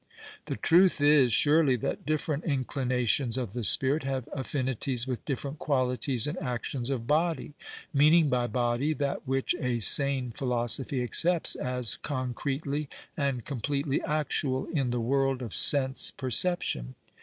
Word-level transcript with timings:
"The 0.45 0.55
truth 0.55 0.99
is, 0.99 1.31
surely, 1.31 1.75
that 1.75 2.07
different 2.07 2.43
inclinations 2.43 3.37
of 3.37 3.53
the 3.53 3.63
spirit 3.63 4.01
have 4.01 4.27
affinities 4.33 5.05
with 5.05 5.23
different 5.25 5.59
qualities 5.59 6.25
and 6.25 6.41
actions 6.41 6.89
of 6.89 7.05
body— 7.05 7.53
meaning 7.93 8.27
by 8.27 8.47
body 8.47 8.95
that 8.95 9.27
which 9.27 9.53
a 9.59 9.77
sane 9.77 10.31
philosoi)hy 10.31 11.03
accepts 11.03 11.53
as 11.55 11.97
concretely 11.97 12.89
and 13.15 13.45
completely 13.45 14.01
actual 14.01 14.65
in 14.73 14.89
the 14.89 14.99
world 14.99 15.43
of 15.43 15.53
sense 15.53 16.09
perception. 16.09 16.95